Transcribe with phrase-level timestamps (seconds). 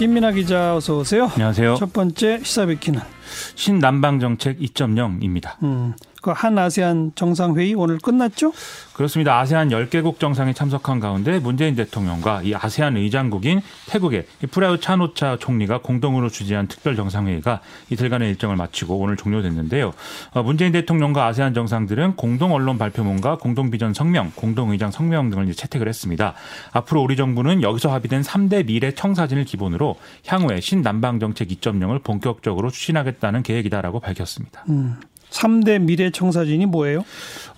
[0.00, 1.26] 김민아 기자 어서 오세요.
[1.34, 1.74] 안녕하세요.
[1.74, 3.02] 첫 번째 시사베키는
[3.54, 5.62] 신남방 정책 2.0입니다.
[5.62, 8.52] 음, 그 한 아세안 정상회의 오늘 끝났죠?
[8.94, 9.38] 그렇습니다.
[9.38, 16.30] 아세안 10개국 정상에 참석한 가운데 문재인 대통령과 이 아세안 의장국인 태국의 프라유 차노차 총리가 공동으로
[16.30, 17.60] 주재한 특별 정상회의가
[17.90, 19.92] 이틀간의 일정을 마치고 오늘 종료됐는데요.
[20.32, 25.52] 어, 문재인 대통령과 아세안 정상들은 공동 언론 발표문과 공동 비전 성명, 공동 의장 성명 등을
[25.52, 26.32] 채택을 했습니다.
[26.72, 29.96] 앞으로 우리 정부는 여기서 합의된 3대 미래 청사진을 기본으로
[30.26, 34.64] 향후에 신남방 정책 2.0을 본격적으로 추진하겠다는 계획이다라고 밝혔습니다.
[34.70, 34.96] 음.
[35.30, 37.04] 3대 미래 청사진이 뭐예요?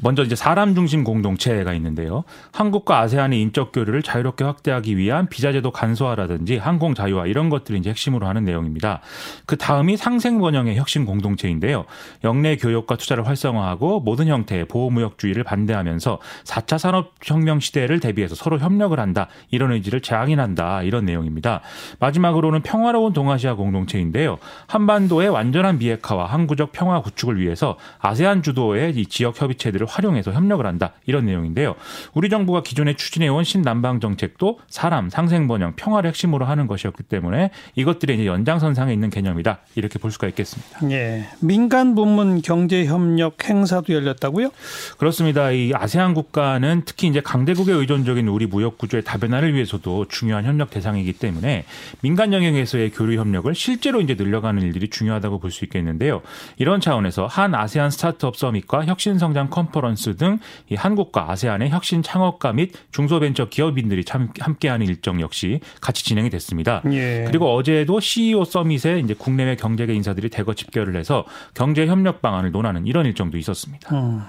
[0.01, 2.25] 먼저 이제 사람 중심 공동체가 있는데요.
[2.53, 8.27] 한국과 아세안의 인적 교류를 자유롭게 확대하기 위한 비자제도 간소화라든지 항공 자유화 이런 것들이 이제 핵심으로
[8.27, 9.01] 하는 내용입니다.
[9.47, 11.85] 그 다음이 상생 번영의 혁신 공동체인데요.
[12.25, 19.29] 영내 교역과 투자를 활성화하고 모든 형태의 보호무역주의를 반대하면서 4차 산업혁명 시대를 대비해서 서로 협력을 한다.
[19.51, 20.83] 이런 의지를 재앙인한다.
[20.83, 21.61] 이런 내용입니다.
[21.99, 24.39] 마지막으로는 평화로운 동아시아 공동체인데요.
[24.67, 30.93] 한반도의 완전한 비핵화와 항구적 평화 구축을 위해서 아세안 주도의 이 지역 협의체들을 활용해서 협력을 한다
[31.07, 31.77] 이런 내용인데요.
[32.13, 38.15] 우리 정부가 기존에 추진해온 신남방 정책도 사람, 상생 번영, 평화를 핵심으로 하는 것이었기 때문에 이것들이
[38.15, 40.91] 이제 연장선상에 있는 개념이다 이렇게 볼 수가 있겠습니다.
[40.91, 44.51] 예, 민간 부문 경제 협력 행사도 열렸다고요?
[44.99, 45.51] 그렇습니다.
[45.53, 51.13] 이 아세안 국가는 특히 이제 강대국의 의존적인 우리 무역 구조의 다변화를 위해서도 중요한 협력 대상이기
[51.15, 51.65] 때문에
[52.01, 56.23] 민간 영역에서의 교류 협력을 실제로 이제 늘려가는 일들이 중요하다고 볼 수 있겠는데요.
[56.57, 62.53] 이런 차원에서 한 아세안 스타트업 서밋과 혁신 성장 컨퍼런스 등 이 한국과 아세안의 혁신 창업가
[62.53, 66.83] 및 중소벤처 기업인들이 참 함께하는 일정 역시 같이 진행이 됐습니다.
[66.93, 67.25] 예.
[67.27, 71.25] 그리고 어제도 CEO 서밋에 이제 국내외 경제계 인사들이 대거 집결을 해서
[71.55, 73.95] 경제 협력 방안을 논하는 이런 일정도 있었습니다.
[73.95, 74.23] 음.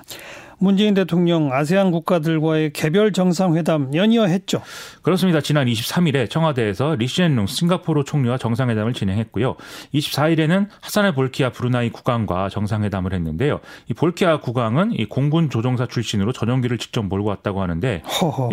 [0.63, 4.61] 문재인 대통령 아세안 국가들과의 개별 정상회담 연이어 했죠.
[5.01, 5.41] 그렇습니다.
[5.41, 9.57] 지난 23일에 청와대에서 리시엔룽 싱가포르 총리와 정상회담을 진행했고요.
[9.93, 13.59] 24일에는 하산의 볼키아 브루나이 국왕과 정상회담을 했는데요.
[13.89, 18.01] 이 볼키아 국왕은 이 공군 조종사 출신으로 전용기를 직접 몰고 왔다고 하는데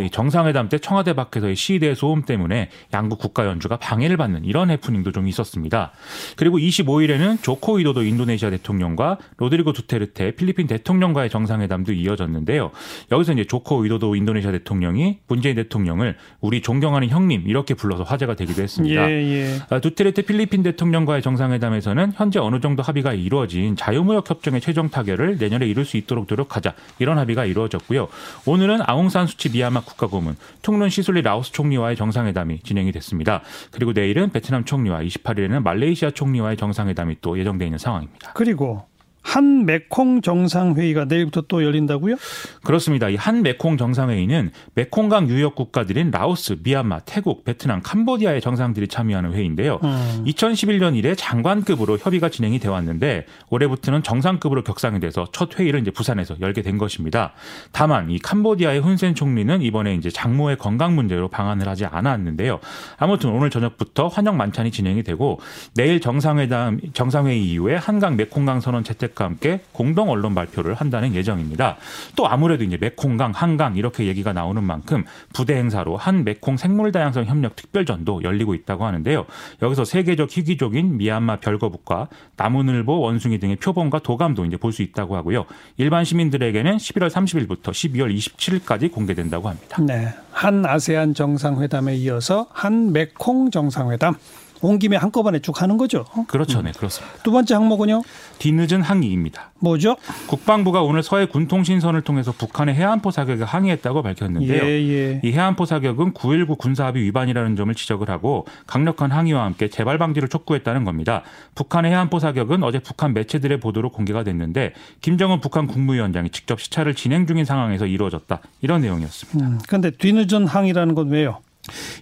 [0.05, 5.13] 이 정상회담 때 청와대 밖에서의 시위대 소음 때문에 양국 국가 연주가 방해를 받는 이런 해프닝도
[5.13, 5.93] 좀 있었습니다.
[6.35, 12.71] 그리고 25일에는 조코 위도도 인도네시아 대통령과 로드리고 두테르테 필리핀 대통령과의 정상회담도 이어졌는데요.
[13.11, 18.63] 여기서 이제 조코 위도도 인도네시아 대통령이 문재인 대통령을 우리 존경하는 형님 이렇게 불러서 화제가 되기도
[18.63, 19.11] 했습니다.
[19.11, 19.59] 예, 예.
[19.71, 25.67] 아, 두테르테 필리핀 대통령과의 정상회담에서는 현재 어느 정도 합의가 이루어진 자유무역 협정의 최종 타결을 내년에
[25.67, 28.09] 이룰 수 있도록 노력하자 이런 합의가 이루어졌고요.
[28.47, 33.43] 오늘은 아웅산 수치 미얀마 국가고문, 퉁룬 시술리 라오스 총리와의 정상회담이 진행이 됐습니다.
[33.71, 38.33] 그리고 내일은 베트남 총리와 28일에는 말레이시아 총리와의 정상회담이 또 예정돼 있는 상황입니다.
[38.35, 38.90] 그리고
[39.31, 42.17] 한 메콩 정상회의가 내일부터 또 열린다고요?
[42.65, 43.09] 그렇습니다.
[43.09, 49.79] 이 한 메콩 정상회의는 메콩강 유역 국가들인 라오스, 미얀마, 태국, 베트남, 캄보디아의 정상들이 참여하는 회의인데요.
[49.85, 50.25] 음.
[50.27, 56.37] 2011년 이래 장관급으로 협의가 진행이 되어 왔는데 올해부터는 정상급으로 격상이 돼서 첫 회의를 이제 부산에서
[56.41, 57.35] 열게 된 것입니다.
[57.73, 62.59] 다만 이 캄보디아의 훈센 총리는 이번에 이제 장모의 건강 문제로 방한을 하지 않았는데요.
[62.97, 65.39] 아무튼 오늘 저녁부터 환영 만찬이 진행이 되고
[65.77, 71.77] 내일 정상회담 정상회의 이후에 한강 메콩강 선언 채택 대책과 함께 공동 언론 발표를 한다는 예정입니다.
[72.17, 75.05] 또 아무래도 이제 메콩강, 한강 이렇게 얘기가 나오는 만큼
[75.35, 79.27] 부대 행사로 한 메콩 생물 다양성 협력 특별전도 열리고 있다고 하는데요.
[79.63, 85.47] 여기서 세계적 희귀족인 미얀마 별거북과 나무늘보, 원숭이 등의 표본과 도감도 이제 볼 수 있다고 하고요.
[85.79, 89.83] 일반 시민들에게는 11월 30일부터 12월 27일까지 공개된다고 합니다.
[89.83, 90.15] 네.
[90.31, 94.15] 한 아세안 정상회담에 이어서 한 메콩 정상회담
[94.63, 96.05] 온 김에 한꺼번에 쭉 하는 거죠.
[96.27, 96.63] 그렇죠.
[96.63, 97.17] 네, 그렇습니다.
[97.23, 98.03] 두 번째 항목은요?
[98.39, 99.53] 뒤늦은 항의입니다.
[99.59, 99.97] 뭐죠?
[100.27, 104.63] 국방부가 오늘 서해 군통신선을 통해서 북한의 해안포 사격에 항의했다고 밝혔는데요.
[104.63, 105.21] 예, 예.
[105.23, 110.85] 이 해안포 사격은 9.19 군사합의 위반이라는 점을 지적을 하고 강력한 항의와 함께 재발 방지를 촉구했다는
[110.85, 111.23] 겁니다.
[111.55, 117.27] 북한의 해안포 사격은 어제 북한 매체들의 보도로 공개가 됐는데 김정은 북한 국무위원장이 직접 시찰을 진행
[117.27, 118.41] 중인 상황에서 이루어졌다.
[118.61, 119.59] 이런 내용이었습니다.
[119.67, 121.39] 그런데 음, 뒤늦은 항의라는 건 왜요?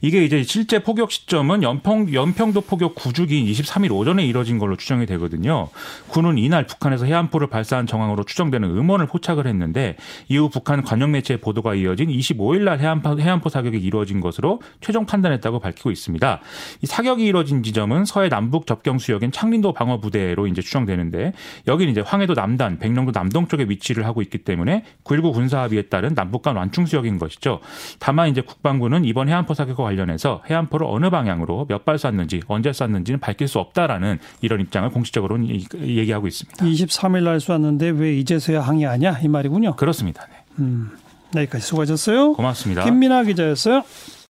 [0.03, 5.69] 이게 이제 실제 포격 시점은 연평, 연평도 포격 9주기인 23일 오전에 이뤄진 걸로 추정이 되거든요.
[6.09, 9.97] 군은 이날 북한에서 해안포를 발사한 정황으로 추정되는 음원을 포착을 했는데
[10.29, 15.61] 이후 북한 관영 매체의 보도가 이어진 25일 날 해안포, 해안포 사격이 이루어진 것으로 최종 판단했다고
[15.61, 16.41] 밝히고 있습니다.
[16.83, 21.33] 이 사격이 이뤄진 지점은 서해 남북 접경 수역인 창린도 방어 부대로 이제 추정되는데
[21.67, 26.43] 여기는 이제 황해도 남단, 백령도 남동 쪽에 위치를 하고 있기 때문에 9.19 군사합의에 따른 남북
[26.43, 27.61] 간 완충 수역인 것이죠.
[27.99, 33.19] 다만 이제 국방부는 이번 해안포 사격과 관련해서 해안포를 어느 방향으로 몇 발 쐈는지 언제 쐈는지는
[33.21, 36.65] 밝힐 수 없다라는 이런 입장을 공식적으로 얘기하고 있습니다.
[36.65, 39.77] 23일 날 쐈는데 왜 이제서야 항의하냐 이 말이군요.
[39.77, 40.27] 그렇습니다.
[40.31, 40.37] 네.
[40.61, 40.91] 음,
[41.35, 42.33] 여기까지 수고하셨어요.
[42.35, 42.85] 고맙습니다.
[42.85, 43.83] 김민아 기자였어요.